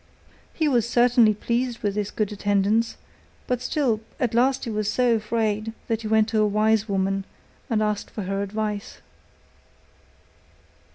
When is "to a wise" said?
6.29-6.89